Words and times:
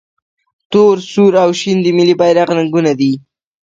تور، 0.71 0.95
سور 1.11 1.33
او 1.43 1.49
شین 1.59 1.77
د 1.83 1.87
ملي 1.97 2.15
بیرغ 2.21 2.47
رنګونه 2.57 2.91
دي. 2.99 3.13